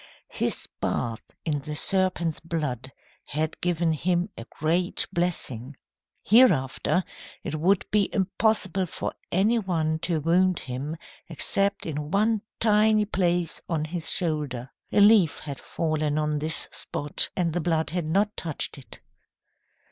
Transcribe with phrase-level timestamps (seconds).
[0.31, 2.91] His bath in the serpent's blood
[3.27, 5.77] had given him a great blessing.
[6.23, 7.03] Hereafter
[7.43, 10.97] it would be impossible for any one to wound him
[11.29, 14.71] except in one tiny place on his shoulder.
[14.91, 19.01] A leaf had fallen on this spot, and the blood had not touched it.